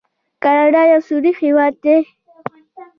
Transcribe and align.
کاناډا 0.43 0.81
یو 0.91 1.01
سوړ 1.07 1.23
هیواد 1.41 1.73
دی. 1.85 1.97